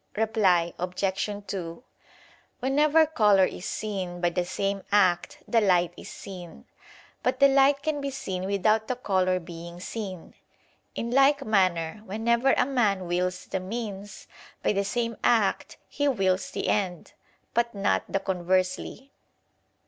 Reply 0.15 0.73
Obj. 0.79 1.29
2: 1.45 1.83
Whenever 2.59 3.05
color 3.05 3.45
is 3.45 3.65
seen, 3.65 4.19
by 4.19 4.31
the 4.31 4.45
same 4.45 4.81
act 4.91 5.43
the 5.47 5.61
light 5.61 5.93
is 5.95 6.09
seen; 6.09 6.65
but 7.21 7.39
the 7.39 7.47
light 7.47 7.83
can 7.83 8.01
be 8.01 8.09
seen 8.09 8.45
without 8.47 8.87
the 8.87 8.95
color 8.95 9.39
being 9.39 9.79
seen. 9.79 10.33
In 10.95 11.11
like 11.11 11.45
manner 11.45 12.01
whenever 12.03 12.53
a 12.53 12.65
man 12.65 13.05
wills 13.05 13.45
the 13.45 13.59
means, 13.59 14.27
by 14.63 14.73
the 14.73 14.83
same 14.83 15.17
act 15.23 15.77
he 15.87 16.07
wills 16.07 16.49
the 16.49 16.67
end; 16.67 17.13
but 17.53 17.75
not 17.75 18.03
the 18.11 18.19
conversely. 18.21 19.11